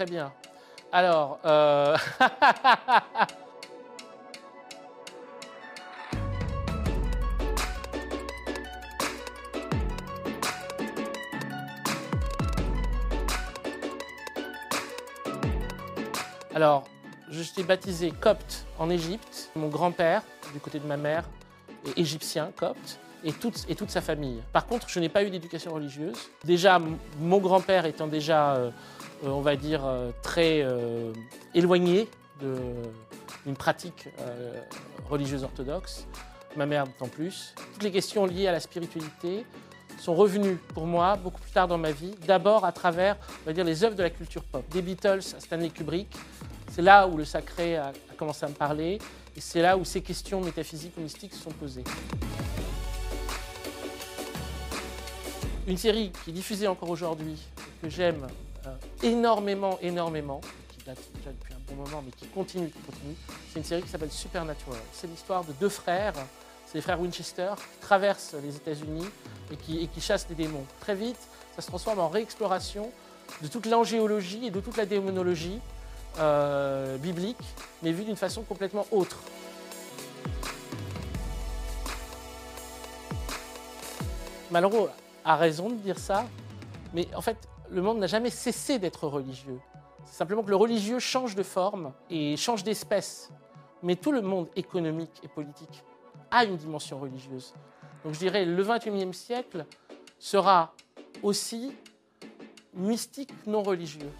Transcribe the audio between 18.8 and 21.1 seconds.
Égypte. Mon grand-père, du côté de ma